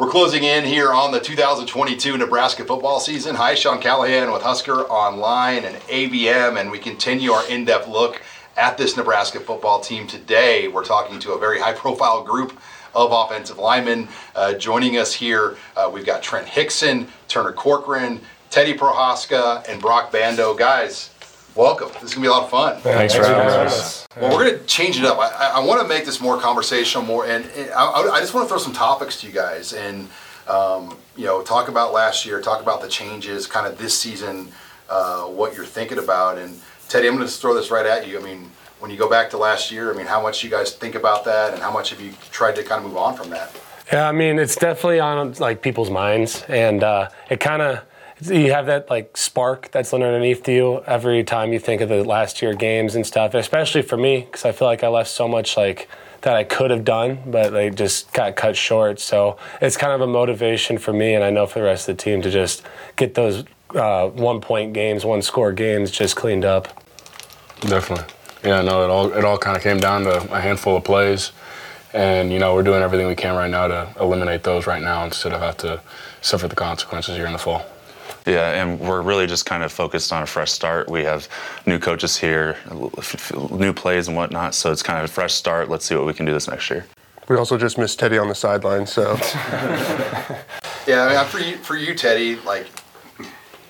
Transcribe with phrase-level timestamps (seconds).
[0.00, 3.34] We're closing in here on the 2022 Nebraska football season.
[3.34, 8.22] Hi, Sean Callahan with Husker Online and ABM, and we continue our in depth look
[8.56, 10.06] at this Nebraska football team.
[10.06, 12.58] Today, we're talking to a very high profile group
[12.94, 14.08] of offensive linemen.
[14.34, 20.10] Uh, joining us here, uh, we've got Trent Hixson, Turner Corcoran, Teddy Prochazka, and Broc
[20.10, 20.54] Bando.
[20.54, 21.10] Guys,
[21.54, 21.88] welcome.
[21.94, 22.80] This is going to be a lot of fun.
[22.80, 24.06] Thanks, Thanks for having us.
[24.16, 25.18] Well, we're going to change it up.
[25.18, 28.46] I, I want to make this more conversational, more, and, and I, I, just want
[28.46, 30.08] to throw some topics to you guys, and
[30.48, 34.48] um, you know, talk about last year, talk about the changes, kind of this season,
[34.88, 36.38] uh, what you're thinking about.
[36.38, 38.18] And Teddy, I'm going to throw this right at you.
[38.18, 40.74] I mean, when you go back to last year, I mean, how much you guys
[40.74, 43.30] think about that, and how much have you tried to kind of move on from
[43.30, 43.54] that?
[43.92, 47.80] Yeah, I mean, it's definitely on like people's minds, and uh, it kind of
[48.22, 52.42] you have that like spark that's underneath you every time you think of the last
[52.42, 53.34] year games and stuff.
[53.34, 55.88] Especially for me, because I feel like I left so much like
[56.22, 59.00] that I could have done, but they just got cut short.
[59.00, 61.96] So it's kind of a motivation for me, and I know for the rest of
[61.96, 62.62] the team to just
[62.96, 63.44] get those
[63.74, 66.84] uh, one point games, one score games just cleaned up.
[67.60, 68.12] Definitely.
[68.44, 71.32] Yeah, no, it all it all kind of came down to a handful of plays,
[71.92, 75.04] and you know we're doing everything we can right now to eliminate those right now
[75.04, 75.80] instead of have to
[76.22, 77.64] suffer the consequences here in the fall.
[78.26, 80.88] Yeah, and we're really just kind of focused on a fresh start.
[80.88, 81.28] We have
[81.66, 82.56] new coaches here,
[83.50, 85.68] new plays and whatnot, so it's kind of a fresh start.
[85.68, 86.86] Let's see what we can do this next year.
[87.28, 89.12] We also just missed Teddy on the sideline, so.
[90.86, 92.66] yeah, I mean, for you, for you, Teddy, like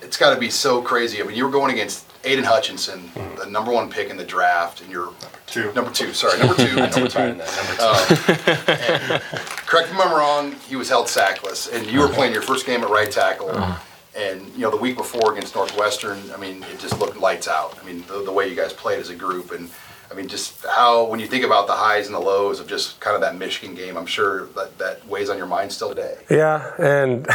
[0.01, 1.21] it's got to be so crazy.
[1.21, 3.39] I mean, you were going against Aidan Hutchinson, mm-hmm.
[3.39, 5.09] the number one pick in the draft, and you're
[5.47, 5.71] two.
[5.73, 6.75] Number two, sorry, number two.
[6.75, 7.19] number two.
[7.19, 7.83] number two.
[7.83, 9.21] Um,
[9.67, 10.51] correct me if I'm wrong.
[10.67, 13.49] He was held sackless, and you were playing your first game at right tackle.
[13.49, 13.79] Uh-huh.
[14.15, 17.77] And you know, the week before against Northwestern, I mean, it just looked lights out.
[17.81, 19.69] I mean, the, the way you guys played as a group, and
[20.11, 22.99] I mean, just how when you think about the highs and the lows of just
[22.99, 26.17] kind of that Michigan game, I'm sure that that weighs on your mind still today.
[26.29, 27.27] Yeah, and.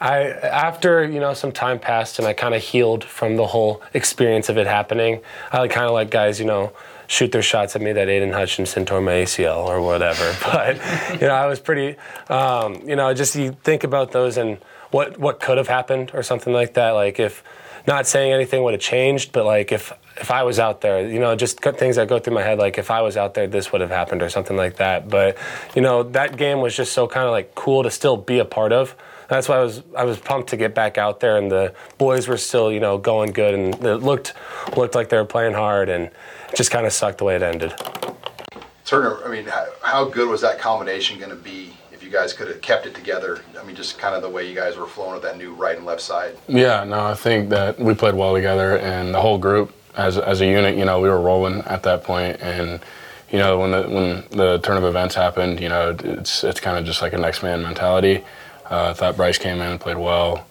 [0.00, 3.82] I after you know some time passed and I kind of healed from the whole
[3.94, 5.20] experience of it happening.
[5.50, 6.72] I kind of like guys, you know,
[7.08, 10.36] shoot their shots at me that Aidan Hutchinson tore my ACL or whatever.
[10.44, 10.76] But
[11.20, 11.96] you know, I was pretty,
[12.28, 14.58] um, you know, just you think about those and
[14.90, 16.90] what what could have happened or something like that.
[16.90, 17.42] Like if
[17.86, 21.20] not saying anything would have changed, but like if if I was out there, you
[21.20, 23.72] know, just things that go through my head, like if I was out there, this
[23.72, 25.08] would have happened or something like that.
[25.08, 25.36] But
[25.74, 28.44] you know, that game was just so kind of like cool to still be a
[28.44, 28.94] part of.
[29.28, 32.28] That's why I was I was pumped to get back out there, and the boys
[32.28, 34.32] were still you know going good, and it looked
[34.76, 37.42] looked like they were playing hard, and it just kind of sucked the way it
[37.42, 37.74] ended.
[38.84, 39.44] Turner, I mean,
[39.82, 41.74] how good was that combination going to be
[42.08, 43.42] you guys could have kept it together.
[43.60, 45.76] I mean, just kind of the way you guys were flowing with that new right
[45.76, 46.38] and left side.
[46.48, 50.40] Yeah, no, I think that we played well together, and the whole group as as
[50.40, 52.80] a unit, you know, we were rolling at that point, and
[53.30, 56.78] you know, when the when the turn of events happened, you know, it's it's kind
[56.78, 58.24] of just like a next man mentality.
[58.70, 60.46] Uh, I thought Bryce came in and played well.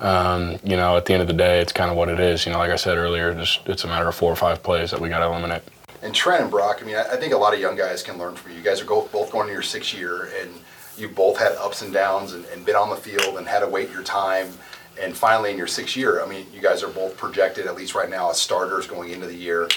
[0.00, 2.44] Um, you know, at the end of the day, it's kind of what it is.
[2.44, 4.90] You know, like I said earlier, just it's a matter of four or five plays
[4.90, 5.62] that we got to eliminate.
[6.02, 8.36] And Trent and Broc, I mean, I think a lot of young guys can learn
[8.36, 8.58] from you.
[8.58, 10.50] You guys are both both going to your sixth year, and
[10.98, 13.68] you both had ups and downs and, and been on the field and had to
[13.68, 14.48] wait your time.
[15.00, 17.94] And finally, in your sixth year, I mean, you guys are both projected, at least
[17.94, 19.68] right now, as starters going into the year.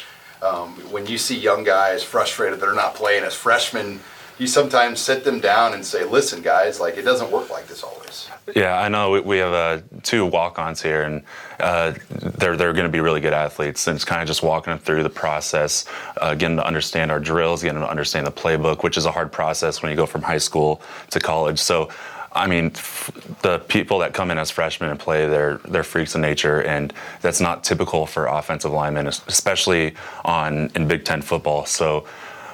[0.42, 4.00] Um, when you see young guys frustrated that are not playing as freshmen,
[4.38, 7.84] you sometimes sit them down and say, "Listen, guys, like it doesn't work like this
[7.84, 9.22] always." Yeah, I know.
[9.22, 11.24] We, have uh, two walk-ons here, and
[11.60, 13.88] uh, they're they're going to be really good athletes.
[13.88, 15.86] And it's kind of just walking them through the process,
[16.18, 19.32] uh, getting to understand our drills, getting to understand the playbook, which is a hard
[19.32, 20.82] process when you go from high school
[21.12, 21.60] to college.
[21.60, 21.90] So.
[22.34, 23.12] I mean, f-
[23.42, 26.94] the people that come in as freshmen and play, they're they're freaks of nature, and
[27.20, 31.66] that's not typical for offensive linemen, especially on in Big Ten football.
[31.66, 32.06] So,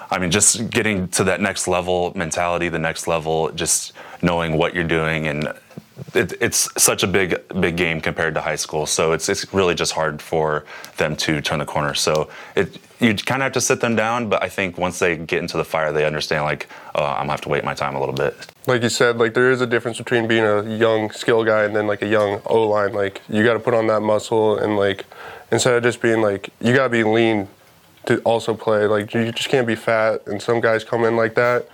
[0.09, 4.73] I mean, just getting to that next level mentality, the next level, just knowing what
[4.73, 5.53] you're doing and
[6.13, 9.75] it, it's such a big big game compared to high school, so it's it's really
[9.75, 10.65] just hard for
[10.97, 11.93] them to turn the corner.
[11.93, 15.17] So it you kind of have to sit them down, but I think once they
[15.17, 17.95] get into the fire, they understand like oh, I'm gonna have to wait my time
[17.95, 18.35] a little bit.
[18.67, 21.75] Like you said, like there is a difference between being a young skill guy and
[21.75, 22.93] then like a young O line.
[22.93, 25.05] Like you got to put on that muscle and like
[25.51, 27.47] instead of just being like you got to be lean
[28.07, 28.87] to also play.
[28.87, 31.67] Like you just can't be fat, and some guys come in like that,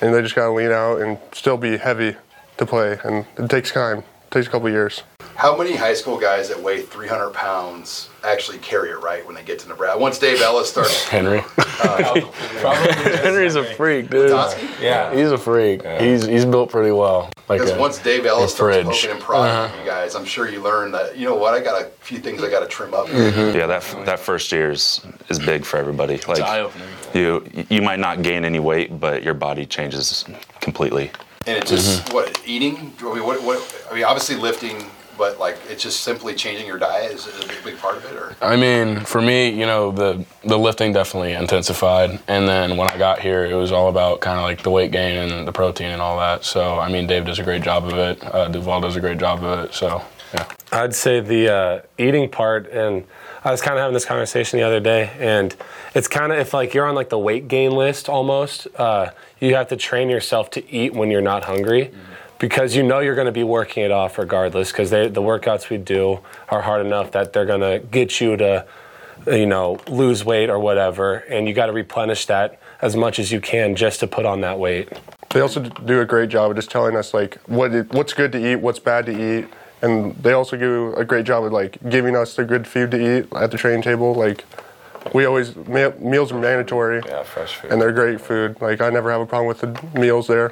[0.00, 2.16] and they just got to lean out and still be heavy
[2.56, 4.02] to play, and it takes time.
[4.34, 5.04] It takes a couple years.
[5.36, 9.44] How many high school guys that weigh 300 pounds actually carry it right when they
[9.44, 9.96] get to Nebraska?
[9.96, 11.42] Once Dave Ellis starts, Henry.
[11.84, 12.20] Uh,
[13.22, 14.30] Henry's a freak, dude.
[14.80, 15.82] Yeah, he's a freak.
[15.82, 16.00] Yeah.
[16.00, 17.28] He's he's built pretty well.
[17.48, 19.80] Like because once Dave Ellis starts poking and prodding uh-huh.
[19.82, 22.42] you guys, I'm sure you learn that you know what I got a few things
[22.44, 23.06] I got to trim up.
[23.08, 23.58] Mm-hmm.
[23.58, 26.18] Yeah, that that first year is is big for everybody.
[26.28, 26.72] Like
[27.12, 30.24] you you might not gain any weight, but your body changes
[30.60, 31.10] completely.
[31.46, 32.92] And it's just what eating.
[33.00, 33.86] I mean, what, what?
[33.90, 37.62] I mean, obviously lifting, but like it's just simply changing your diet is a big,
[37.64, 38.16] big part of it.
[38.16, 42.88] Or I mean, for me, you know, the the lifting definitely intensified, and then when
[42.88, 45.52] I got here, it was all about kind of like the weight gain and the
[45.52, 46.44] protein and all that.
[46.44, 48.24] So, I mean, Dave does a great job of it.
[48.24, 49.74] Uh, Duval does a great job of it.
[49.74, 50.02] So,
[50.32, 50.46] yeah.
[50.72, 53.04] I'd say the uh, eating part, and
[53.44, 55.54] I was kind of having this conversation the other day, and
[55.94, 59.54] it's kind of if like you're on like the weight gain list almost, uh, you
[59.54, 61.92] have to train yourself to eat when you're not hungry.
[62.38, 64.72] Because you know you're going to be working it off regardless.
[64.72, 68.66] Because the workouts we do are hard enough that they're going to get you to,
[69.26, 73.30] you know, lose weight or whatever, and you got to replenish that as much as
[73.30, 74.88] you can just to put on that weight.
[75.30, 78.52] They also do a great job of just telling us like what what's good to
[78.52, 79.48] eat, what's bad to eat,
[79.84, 82.98] and they also do a great job of like giving us the good food to
[83.18, 84.14] eat at the training table.
[84.14, 84.44] Like
[85.12, 87.70] we always me- meals are mandatory, Yeah, fresh food.
[87.70, 88.56] and they're great food.
[88.60, 90.50] Like I never have a problem with the meals there.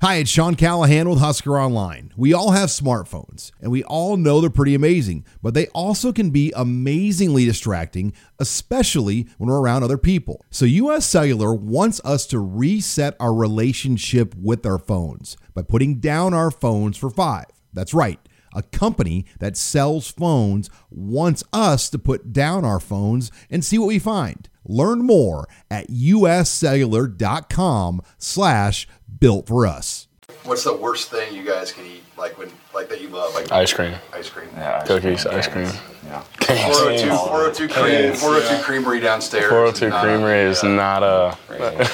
[0.00, 2.12] Hi, it's Sean Callahan with Husker Online.
[2.16, 6.30] We all have smartphones, and we all know they're pretty amazing, but they also can
[6.30, 10.44] be amazingly distracting, especially when we're around other people.
[10.50, 16.34] So, US Cellular wants us to reset our relationship with our phones by putting down
[16.34, 17.46] our phones for five.
[17.72, 18.18] That's right.
[18.54, 23.88] A company that sells phones wants us to put down our phones and see what
[23.88, 24.48] we find.
[24.64, 28.88] Learn more at uscellular.com slash
[29.18, 30.07] built for us.
[30.44, 32.02] What's the worst thing you guys can eat?
[32.16, 34.48] Like when, like that you love, like Ice cream, ice cream.
[34.54, 35.68] Yeah, cookies, ice cream.
[36.06, 36.20] Yeah.
[36.40, 39.48] 402, 402 cream, 402 creamery downstairs.
[39.50, 40.68] 402 is not- Creamery is yeah.
[40.70, 41.36] not a,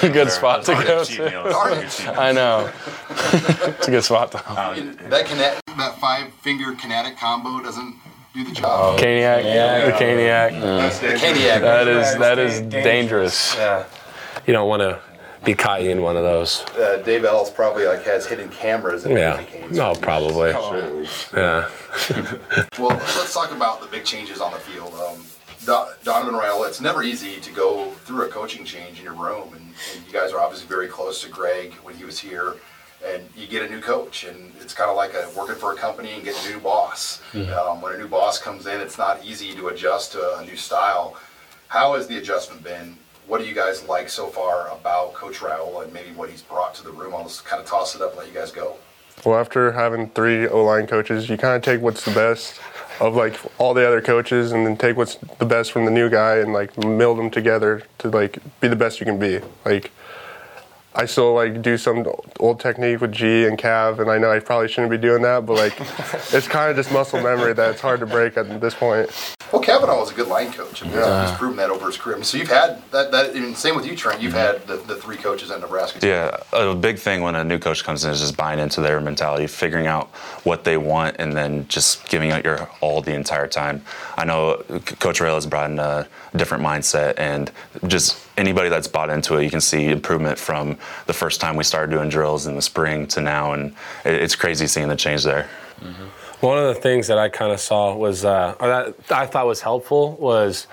[0.03, 2.19] a good spot to go to.
[2.19, 2.71] I know.
[3.11, 4.39] it's a good spot to.
[5.09, 7.97] That kinet, that five finger kinetic combo doesn't
[8.35, 8.99] do the job.
[9.01, 9.43] Caniac,
[9.87, 11.01] the Caniac.
[11.01, 11.61] The Caniac.
[11.61, 13.55] That is that is dangerous.
[13.57, 13.85] Yeah.
[14.47, 15.01] You don't want to
[15.45, 16.63] be caught in one of those.
[16.77, 19.05] uh, Dave Ellis probably like has hidden cameras.
[19.05, 19.43] In Yeah.
[19.43, 19.77] games.
[19.77, 20.51] No, probably.
[20.51, 21.69] Yeah.
[22.79, 24.93] Well, let's talk about the big changes on the field.
[24.95, 25.25] Um,
[26.03, 29.63] Donovan Raiola, it's never easy to go through a coaching change in your room, and,
[29.95, 32.57] and you guys are obviously very close to Greg when he was here.
[33.07, 35.77] And you get a new coach, and it's kind of like a, working for a
[35.77, 37.21] company and getting a new boss.
[37.35, 40.57] Um, when a new boss comes in, it's not easy to adjust to a new
[40.57, 41.17] style.
[41.69, 42.97] How has the adjustment been?
[43.27, 46.75] What do you guys like so far about Coach Raiola and maybe what he's brought
[46.77, 47.15] to the room?
[47.15, 48.77] I'll just kind of toss it up and let you guys go.
[49.25, 52.61] Well, after having three O line coaches, you kind of take what's the best
[53.01, 56.11] of like all the other coaches, and then take what's the best from the new
[56.11, 59.41] guy and like meld them together to like be the best you can be.
[59.65, 59.91] Like
[60.97, 62.07] I still like do some
[62.39, 65.45] old technique with G and Cav, and I know I probably shouldn't be doing that,
[65.45, 65.75] but like
[66.33, 69.11] it's kind of just muscle memory that it's hard to break at this point.
[69.53, 70.83] Well, Cavanaugh was a good line coach.
[70.83, 72.17] I mean, he's proven that over his career.
[72.17, 73.11] I mean, so you've had that.
[73.11, 74.21] That and same with you, Trent.
[74.21, 76.05] You've had the, the three coaches at Nebraska.
[76.05, 79.01] Yeah, a big thing when a new coach comes in is just buying into their
[79.01, 80.09] mentality, figuring out
[80.45, 83.83] what they want, and then just giving out your all the entire time.
[84.17, 84.65] I know
[84.99, 87.51] Coach Rail has brought in a different mindset, and
[87.87, 90.77] just anybody that's bought into it, you can see improvement from
[91.07, 94.35] the first time we started doing drills in the spring to now, and it- it's
[94.35, 95.49] crazy seeing the change there.
[96.41, 99.47] One of the things that I kind of saw was, uh, or that I thought
[99.47, 100.67] was helpful was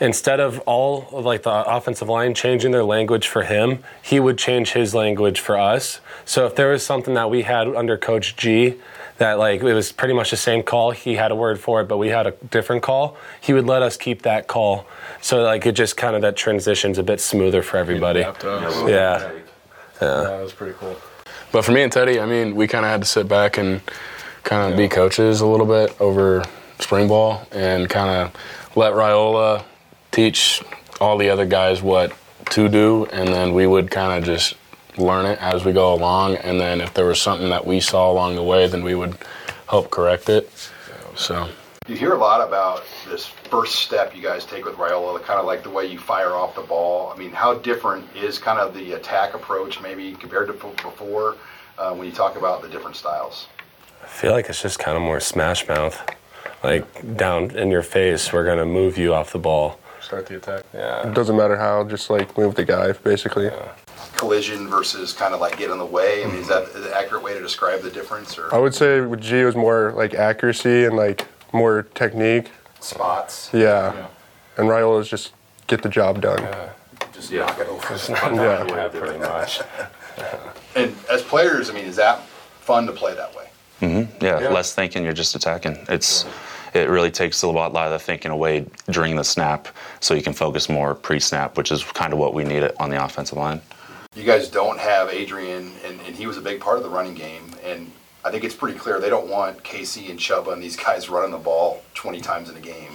[0.00, 4.38] instead of all of like the offensive line changing their language for him, he would
[4.38, 6.00] change his language for us.
[6.24, 8.76] So if there was something that we had under Coach G
[9.20, 11.84] that like it was pretty much the same call, he had a word for it,
[11.88, 14.86] but we had a different call, he would let us keep that call.
[15.20, 18.20] So like it just kind of that transition's a bit smoother for everybody.
[18.20, 18.34] Yeah.
[18.88, 19.30] yeah,
[20.00, 20.96] That was pretty cool.
[21.52, 23.82] But for me and Teddy, I mean, we kind of had to sit back and
[24.42, 26.42] kind of be coaches a little bit over
[26.78, 28.34] spring ball and kind of
[28.74, 29.64] let Raiola
[30.12, 30.62] teach
[30.98, 32.16] all the other guys what
[32.52, 34.54] to do, and then we would kind of just
[35.00, 36.36] learn it as we go along.
[36.36, 39.16] And then if there was something that we saw along the way, then we would
[39.68, 40.50] help correct it.
[41.16, 41.48] So.
[41.88, 45.46] You hear a lot about this first step you guys take with Raiola, kind of
[45.46, 47.12] like the way you fire off the ball.
[47.12, 51.36] I mean, how different is kind of the attack approach maybe compared to before
[51.78, 53.48] uh, when you talk about the different styles?
[54.02, 55.98] I feel like it's just kind of more smash mouth.
[56.62, 59.80] Like down in your face, we're gonna move you off the ball.
[60.00, 60.64] Start the attack.
[60.72, 61.08] Yeah.
[61.08, 63.50] It doesn't matter how, just like move the guy basically.
[64.20, 66.22] Collision versus kind of like get in the way.
[66.22, 69.00] I mean, is that an accurate way to describe the difference or I would say
[69.00, 72.50] with G it was more like accuracy and like more technique.
[72.80, 73.48] spots?
[73.54, 74.08] Yeah.
[74.58, 75.32] And Raiola is just
[75.68, 76.46] get the job done.
[77.14, 78.34] Just knock it over.
[78.34, 78.88] Yeah.
[78.88, 79.62] pretty much.
[80.76, 82.20] And as players, I mean, is that
[82.60, 83.48] fun to play that way?
[83.80, 84.22] Mm-hmm.
[84.22, 85.78] Yeah, less thinking, you're just attacking.
[85.88, 86.26] It's
[86.74, 89.66] it really takes a lot, lot of the thinking away during the snap,
[90.00, 92.90] so you can focus more pre-snap, which is kind of what we need it on
[92.90, 93.62] the offensive line.
[94.16, 97.14] You guys don't have Adrian, and, and he was a big part of the running
[97.14, 97.54] game.
[97.62, 97.92] And
[98.24, 101.30] I think it's pretty clear they don't want Casey and Chubba and these guys running
[101.30, 102.90] the ball 20 times in a game.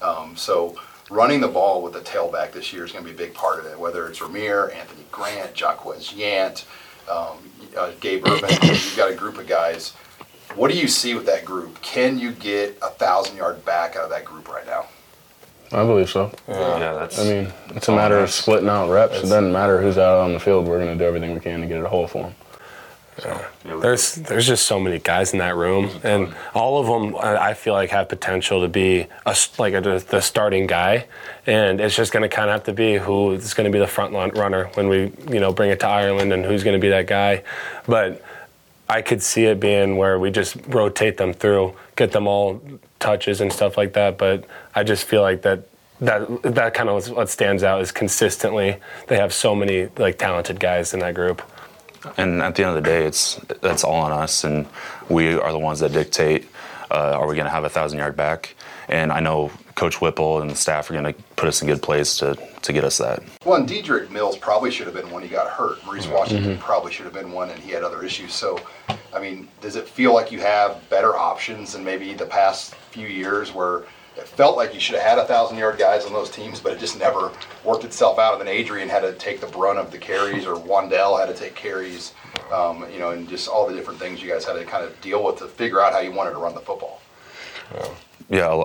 [0.00, 0.76] Um, so
[1.10, 3.58] running the ball with a tailback this year is going to be a big part
[3.58, 6.64] of it, whether it's Rahmir, Anthony Grant, Jaquez Yant,
[7.10, 7.38] um,
[7.76, 8.50] uh, Gabe Ervin.
[8.62, 9.90] You've got a group of guys.
[10.54, 11.82] What do you see with that group?
[11.82, 14.86] Can you get a thousand yard back out of that group right now?
[15.72, 16.30] I believe so.
[16.48, 17.18] Yeah, that's.
[17.18, 19.18] I mean, it's a matter of splitting out reps.
[19.18, 20.66] It doesn't matter who's out on the field.
[20.66, 22.34] We're going to do everything we can to get it a hole for them.
[23.80, 27.54] There's there's just so many guys in that room, and all of them I I
[27.54, 31.06] feel like have potential to be a, s- like a, the starting guy,
[31.46, 33.78] and it's just going to kind of have to be who is going to be
[33.78, 36.80] the front runner when we you know bring it to Ireland, and who's going to
[36.80, 37.42] be that guy.
[37.86, 38.22] But
[38.88, 42.60] I could see it being where we just rotate them through, get them all
[43.02, 44.16] touches and stuff like that.
[44.16, 44.44] But
[44.74, 45.68] I just feel like that
[46.00, 48.76] that that kind of what stands out is consistently
[49.08, 51.42] they have so many like talented guys in that group.
[52.16, 54.66] And at the end of the day, it's that's all on us, and
[55.08, 56.48] we are the ones that dictate.
[56.90, 58.54] Uh, are we going to have a thousand yard back?
[58.88, 61.82] And I know Coach Whipple and the staff are going to put us in good
[61.82, 63.22] place to to get us that.
[63.44, 65.84] Well, and Dedrick Mills probably should have been one he got hurt.
[65.84, 68.32] Maurice Washington probably should have been one, and he had other issues.
[68.32, 68.60] So,
[69.12, 73.08] I mean, does it feel like you have better options than maybe the past few
[73.08, 73.84] years where
[74.16, 76.72] it felt like you should have had a thousand yard guys on those teams, but
[76.72, 77.32] it just never
[77.64, 78.38] worked itself out?
[78.38, 81.34] And then Adrian had to take the brunt of the carries, or Wan'Dale had to
[81.34, 82.12] take carries,
[82.52, 85.00] um, you know, and just all the different things you guys had to kind of
[85.00, 87.00] deal with to figure out how you wanted to run the football.
[87.74, 87.88] Yeah,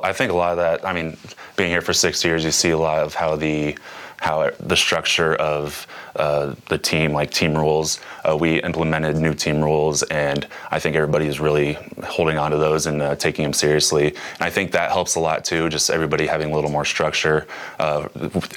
[0.01, 0.86] I think a lot of that.
[0.86, 1.17] I mean,
[1.57, 3.77] being here for six years, you see a lot of how the
[4.19, 8.00] how the structure of uh, the team, like team rules.
[8.27, 12.57] Uh, we implemented new team rules, and I think everybody is really holding on to
[12.57, 14.07] those and uh, taking them seriously.
[14.07, 15.69] And I think that helps a lot too.
[15.69, 17.45] Just everybody having a little more structure.
[17.77, 18.07] Uh,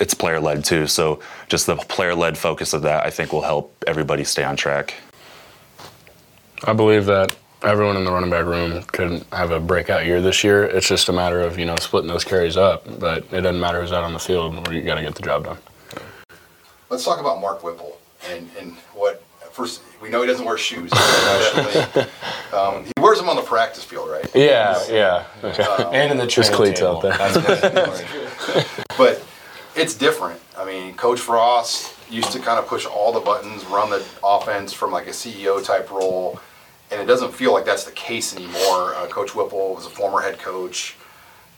[0.00, 3.42] it's player led too, so just the player led focus of that, I think, will
[3.42, 4.94] help everybody stay on track.
[6.64, 10.42] I believe that everyone in the running back room could have a breakout year this
[10.44, 10.64] year.
[10.64, 12.84] It's just a matter of you know splitting those carries up.
[12.98, 14.70] But it doesn't matter who's out on the field.
[14.72, 15.58] You got to get the job done.
[16.88, 17.98] Let's talk about Mark Whipple
[18.28, 20.90] and, and what first we know he doesn't wear shoes.
[22.52, 24.28] Um, he wears them on the practice field, right?
[24.34, 25.24] Yeah, yeah.
[25.92, 26.96] And in the Just cleats table.
[26.96, 27.86] out there.
[28.98, 29.22] But
[29.76, 30.40] it's different.
[30.58, 34.72] I mean, Coach Frost used to kind of push all the buttons, run the offense
[34.72, 36.40] from like a CEO type role,
[36.90, 38.94] and it doesn't feel like that's the case anymore.
[38.94, 40.96] Uh, coach Whipple was a former head coach.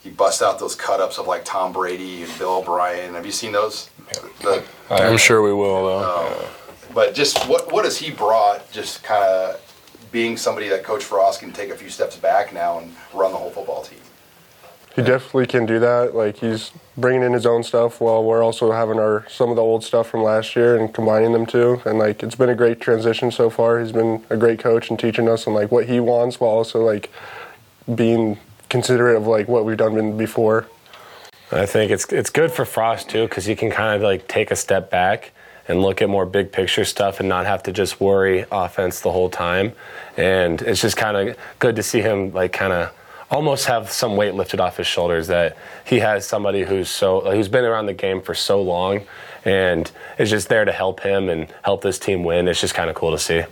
[0.03, 3.15] He busts out those cut ups of like Tom Brady and Bill O'Brien.
[3.15, 3.89] Have you seen those?
[4.43, 6.49] The, I'm sure we will though.
[6.93, 8.71] but just what what has he brought?
[8.73, 9.61] Just kind of
[10.11, 13.39] being somebody that Coach Frost can take a few steps back now and run the
[13.39, 13.99] whole football team.
[14.94, 16.14] He definitely can do that.
[16.14, 19.62] Like he's bringing in his own stuff while we're also having our some of the
[19.62, 21.80] old stuff from last year and combining them too.
[21.87, 23.80] And like it's been a great transition so far.
[23.80, 26.82] He's been a great coach and teaching us on like what he wants while also
[26.82, 27.11] like
[27.94, 30.66] being considerate of like what we've done before.
[31.50, 34.50] I think it's it's good for Frost too because he can kind of like take
[34.50, 35.32] a step back
[35.68, 39.12] and look at more big picture stuff and not have to just worry offense the
[39.12, 39.72] whole time.
[40.18, 42.92] And it's just kind of good to see him like kind of
[43.33, 47.49] almost have some weight lifted off his shoulders that he has somebody who's so who's
[47.49, 49.01] been around the game for so long
[49.45, 52.47] and is just there to help him and help this team win.
[52.47, 53.43] It's just kind of cool to see.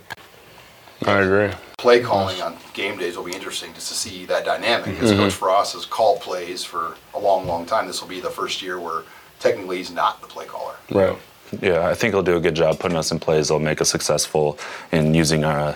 [1.05, 1.51] I agree.
[1.79, 4.85] play calling on game days will be interesting just to see that dynamic.
[4.85, 5.21] Because mm-hmm.
[5.21, 7.87] Coach Frost has called plays for a long, long time.
[7.87, 9.01] This will be the first year where
[9.39, 10.75] technically he's not the play caller.
[10.91, 11.17] Right.
[11.59, 13.89] Yeah, I think he'll do a good job putting us in plays He'll make us
[13.89, 14.57] successful
[14.91, 15.75] in using our,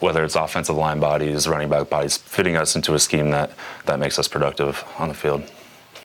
[0.00, 3.50] whether it's offensive line bodies, running back bodies, fitting us into a scheme that,
[3.86, 5.42] that makes us productive on the field.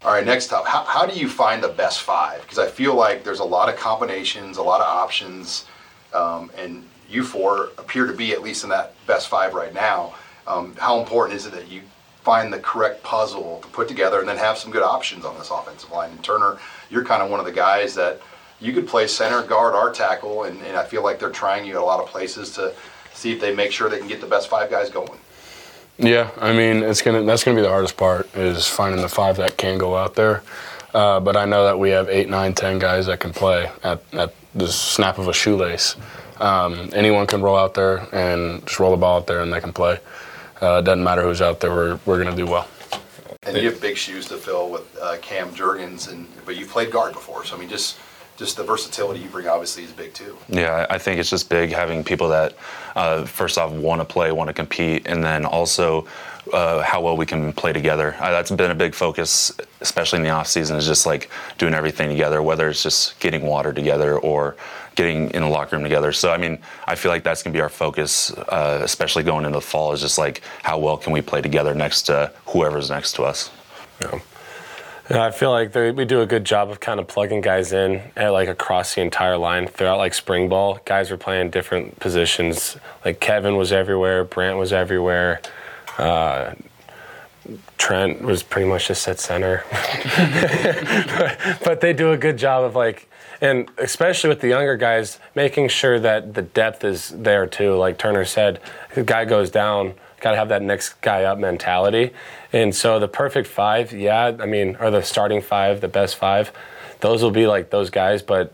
[0.04, 2.42] All right, next up, how, how do you find the best five?
[2.42, 5.66] Because I feel like there's a lot of combinations, a lot of options,
[6.14, 10.16] um, and you four appear to be at least in that best five right now.
[10.48, 11.82] Um, how important is it that you
[12.22, 15.50] find the correct puzzle to put together and then have some good options on this
[15.52, 16.12] offensive line?
[16.12, 16.60] And Turner,
[16.90, 18.22] you're kind of one of the guys that
[18.62, 21.76] you could play center, guard, or tackle, and, and I feel like they're trying you
[21.76, 22.74] at a lot of places to
[23.14, 25.20] see if they make sure they can get the best five guys going.
[25.98, 29.36] Yeah, I mean, it's gonna that's gonna be the hardest part is finding the five
[29.38, 30.44] that can go out there.
[30.94, 34.02] Uh, but I know that we have eight, nine, ten guys that can play at,
[34.14, 35.96] at the snap of a shoelace.
[36.40, 39.60] Um, anyone can roll out there and just roll the ball out there, and they
[39.60, 40.00] can play.
[40.62, 41.72] Uh, it doesn't matter who's out there.
[41.72, 42.68] We're we're gonna do well.
[43.44, 46.92] And you have big shoes to fill with uh, Cam Jurgens, and but you've played
[46.92, 47.98] guard before, so I mean, just
[48.40, 50.38] just the versatility you bring obviously is big too.
[50.48, 52.56] Yeah, I I think it's just big having people that,
[52.96, 56.08] uh, first off, want to play, want to compete, and then also
[56.54, 58.16] uh, how well we can play together.
[58.20, 61.74] Uh, that's been a big focus, especially in the off season, is just like doing
[61.74, 64.56] everything together, whether it's just getting water together or
[64.96, 66.14] getting in the locker room together.
[66.14, 69.58] So I mean, I feel like that's gonna be our focus, uh, especially going into
[69.58, 69.92] the fall.
[69.92, 73.52] Is just like how well can we play together next to whoever's next to us.
[74.02, 74.20] Yeah.
[75.12, 78.02] I feel like they, we do a good job of kind of plugging guys in
[78.16, 80.80] at like across the entire line throughout like spring ball.
[80.86, 82.78] Guys were playing different positions.
[83.04, 85.42] Like Kevin was everywhere, Brant was everywhere.
[85.98, 86.54] Uh,
[87.80, 89.64] Trent was pretty much just at center.
[91.64, 93.10] but they do a good job of like,
[93.42, 97.76] and especially with the younger guys, making sure that the depth is there too.
[97.76, 98.60] Like Turner said,
[98.94, 102.12] the guy goes down, got to have that next guy up mentality.
[102.54, 106.52] And so the perfect five, yeah, I mean, or the starting five, the best five,
[107.00, 108.22] those will be like those guys.
[108.22, 108.54] But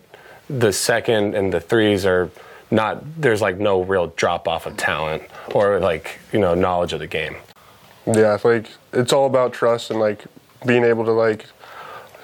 [0.49, 2.29] the second and the threes are
[2.71, 6.99] not, there's like no real drop off of talent or like, you know, knowledge of
[6.99, 7.35] the game.
[8.05, 10.25] Yeah, like it's all about trust and like
[10.65, 11.45] being able to like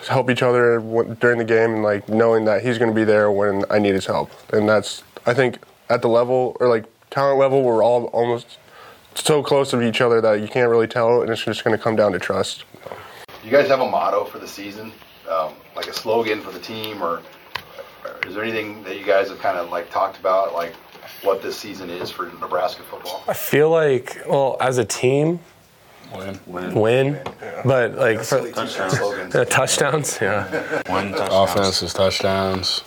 [0.07, 0.79] help each other
[1.19, 3.93] during the game and like knowing that he's going to be there when I need
[3.93, 4.31] his help.
[4.53, 8.57] And that's I think at the level or like talent level we're all almost
[9.15, 11.81] so close to each other that you can't really tell, and it's just going to
[11.81, 12.65] come down to trust.
[13.43, 14.91] You guys have a motto for the season,
[15.29, 17.21] um, like a slogan for the team, or,
[18.03, 20.73] or is there anything that you guys have kind of like talked about, like
[21.23, 23.23] what this season is for Nebraska football?
[23.27, 25.39] I feel like, well, as a team,
[26.15, 26.39] Win.
[26.45, 26.75] Win.
[26.75, 27.19] Win.
[27.41, 27.61] Yeah.
[27.63, 29.35] But like for touchdowns.
[29.35, 30.81] Uh, touchdowns, yeah.
[30.93, 31.51] Win touchdowns.
[31.51, 32.83] Offenses, touchdowns.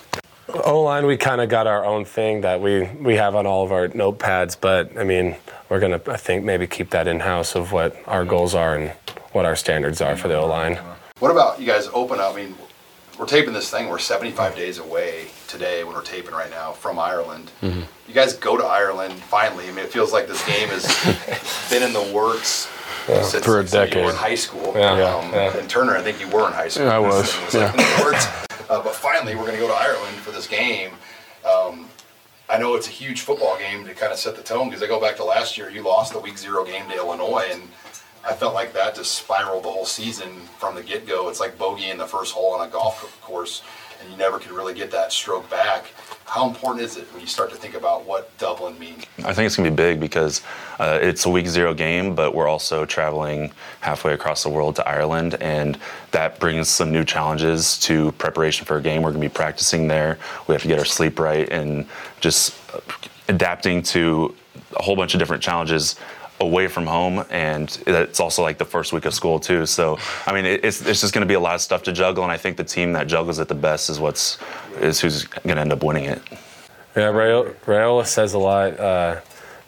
[0.48, 3.64] O line, we kind of got our own thing that we we have on all
[3.64, 4.56] of our notepads.
[4.60, 5.36] But I mean,
[5.68, 8.90] we're gonna I think maybe keep that in house of what our goals are and
[9.32, 10.78] what our standards are for the O line.
[11.18, 12.34] What about you guys open up?
[12.34, 12.54] I mean,
[13.18, 13.88] we're taping this thing.
[13.88, 17.50] We're 75 days away today when we're taping right now from Ireland.
[17.62, 17.82] Mm-hmm.
[18.08, 19.68] You guys go to Ireland finally.
[19.68, 20.84] I mean, it feels like this game has
[21.70, 22.68] been in the works
[23.08, 23.94] yeah, since, for a decade.
[23.94, 24.72] You were in high school.
[24.76, 25.56] Yeah, um, yeah.
[25.56, 26.86] And Turner, I think you were in high school.
[26.86, 27.34] Yeah, I was.
[27.44, 28.43] was yeah.
[28.68, 30.92] Uh, but finally, we're going to go to Ireland for this game.
[31.49, 31.88] Um,
[32.49, 34.87] I know it's a huge football game to kind of set the tone because I
[34.87, 35.71] go back to last year.
[35.71, 37.62] You lost the week zero game to Illinois, and
[38.26, 41.28] I felt like that just spiraled the whole season from the get go.
[41.28, 43.62] It's like bogey in the first hole on a golf course
[44.04, 45.86] and you never could really get that stroke back.
[46.26, 49.04] How important is it when you start to think about what Dublin means?
[49.25, 50.43] I think it's going to be big because
[50.78, 54.88] uh, it's a week zero game, but we're also traveling halfway across the world to
[54.88, 55.78] Ireland, and
[56.10, 59.02] that brings some new challenges to preparation for a game.
[59.02, 60.19] We're going to be practicing there.
[60.49, 61.86] We have to get our sleep right and
[62.21, 62.58] just
[63.28, 64.34] adapting to
[64.76, 65.97] a whole bunch of different challenges
[66.40, 69.66] away from home, and it's also like the first week of school too.
[69.66, 72.25] So, I mean, it's it's just going to be a lot of stuff to juggle,
[72.25, 74.38] and I think the team that juggles it the best is what's
[74.80, 76.20] is who's going to end up winning it.
[76.97, 78.78] Yeah, Raiola says a lot.
[78.78, 79.20] Uh,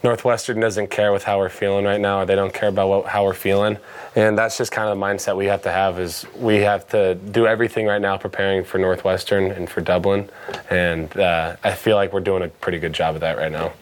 [0.04, 2.24] Northwestern doesn't care with how we're feeling right now.
[2.24, 3.78] They don't care about what, how we're feeling,
[4.14, 5.98] and that's just kind of the mindset we have to have.
[5.98, 10.28] Is we have to do everything right now preparing for Northwestern and for Dublin,
[10.70, 13.72] and uh, I feel like we're doing a pretty good job of that right now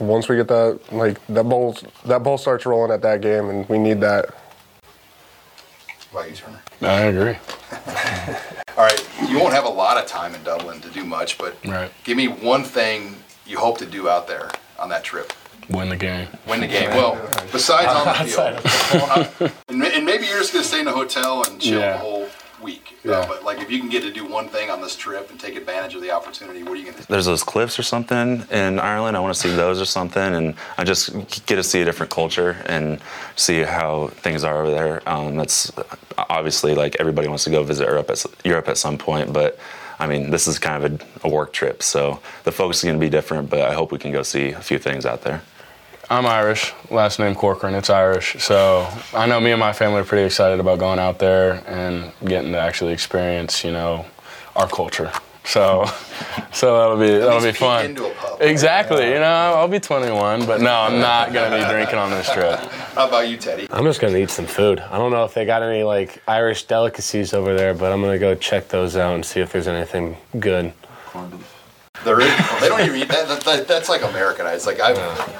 [0.00, 3.68] once we get that like that ball that ball starts rolling at that game, and
[3.68, 4.34] we need that.
[6.10, 6.60] What you, Turner?
[6.82, 7.36] I agree.
[8.76, 11.56] All right, you won't have a lot of time in Dublin to do much, but
[11.64, 11.90] right.
[12.04, 15.32] give me one thing you hope to do out there on that trip.
[15.68, 16.28] Win the game.
[16.48, 16.90] Win the game.
[16.90, 17.14] Well,
[17.52, 21.60] besides on the field, and maybe you're just going to stay in a hotel and
[21.60, 21.92] chill yeah.
[21.92, 22.21] the whole
[22.62, 22.96] week.
[23.04, 23.12] Yeah.
[23.12, 25.38] Uh, but like if you can get to do one thing on this trip and
[25.38, 27.06] take advantage of the opportunity, what are you going to do?
[27.08, 29.16] There's those cliffs or something in Ireland.
[29.16, 31.12] I want to see those or something, and I just
[31.46, 33.00] get to see a different culture and
[33.36, 35.08] see how things are over there.
[35.08, 35.72] Um, that's
[36.16, 39.58] obviously like everybody wants to go visit Europe at, Europe at some point, but.
[39.98, 42.96] I mean, this is kind of a, a work trip, so the focus is going
[42.96, 45.42] to be different, but I hope we can go see a few things out there.
[46.10, 47.74] I'm Irish, last name Corcoran.
[47.74, 48.36] It's Irish.
[48.42, 52.12] So I know me and my family are pretty excited about going out there and
[52.24, 54.04] getting to actually experience, you know,
[54.56, 55.12] our culture.
[55.44, 55.86] So,
[56.52, 57.96] so that'll be that'll be fun.
[58.40, 59.08] Exactly.
[59.08, 62.58] You know, I'll be 21, but no, I'm not gonna be drinking on this trip.
[62.94, 63.68] How about you, Teddy?
[63.70, 64.80] I'm just gonna eat some food.
[64.80, 68.18] I don't know if they got any like Irish delicacies over there, but I'm gonna
[68.18, 70.72] go check those out and see if there's anything good.
[71.14, 71.22] There
[72.18, 73.68] they don't even eat that, that, that.
[73.68, 74.66] That's like Americanized.
[74.66, 74.92] Like I,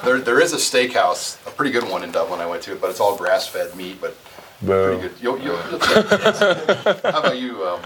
[0.05, 2.41] there, there is a steakhouse, a pretty good one in Dublin.
[2.41, 4.17] I went to, but it's all grass-fed meat, but
[4.65, 5.13] pretty good.
[5.21, 7.81] You'll, you'll, you'll How about you, um,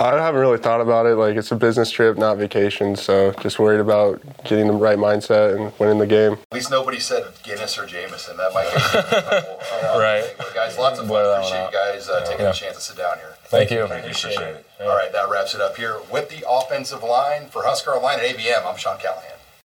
[0.00, 1.16] I haven't really thought about it.
[1.16, 2.94] Like it's a business trip, not vacation.
[2.94, 6.34] So just worried about getting the right mindset and winning the game.
[6.34, 8.36] At least nobody said Guinness or Jameson.
[8.36, 9.12] That might get
[9.98, 10.54] right.
[10.54, 11.24] guys, lots of fun.
[11.24, 12.50] Appreciate you guys uh, taking yeah.
[12.50, 13.34] a chance to sit down here.
[13.46, 13.84] Thank, Thank you.
[13.84, 14.66] Appreciate, Appreciate it.
[14.78, 14.86] it.
[14.86, 18.36] All right, that wraps it up here with the offensive line for Husker Online at
[18.36, 18.66] ABM.
[18.66, 19.37] I'm Sean Callahan.